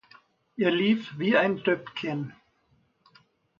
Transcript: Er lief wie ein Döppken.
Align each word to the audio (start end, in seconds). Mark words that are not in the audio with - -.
Er 0.57 0.71
lief 0.71 1.19
wie 1.19 1.37
ein 1.37 1.57
Döppken. 1.57 2.33